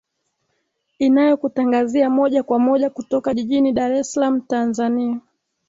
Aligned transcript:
inayokutangazia 0.99 2.09
moja 2.09 2.43
kwa 2.43 2.59
moja 2.59 2.89
kutoka 2.89 3.33
jijini 3.33 3.71
dar 3.73 3.91
es 3.93 4.11
salaam 4.13 4.41
tanzania 4.41 5.19